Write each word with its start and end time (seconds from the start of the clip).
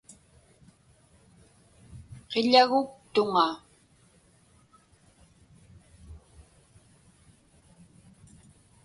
Qiḷaguktuŋa. 2.31 3.47